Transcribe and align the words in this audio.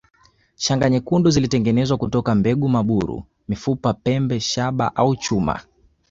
Shanga 0.55 0.89
nyekundu 0.89 1.29
zilitengenezwa 1.29 1.97
kutoka 1.97 2.35
mbegu 2.35 2.69
maburu 2.69 3.23
mifupa 3.47 3.93
pembe 3.93 4.39
shaba 4.39 4.95
au 4.95 5.15
chuma 5.15 5.59